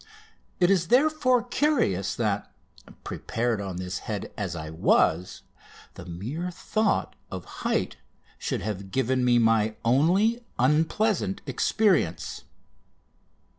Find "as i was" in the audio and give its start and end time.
4.35-5.43